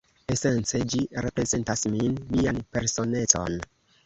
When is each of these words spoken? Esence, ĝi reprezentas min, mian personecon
Esence, 0.35 0.79
ĝi 0.93 1.01
reprezentas 1.25 1.85
min, 1.97 2.17
mian 2.33 2.63
personecon 2.79 3.61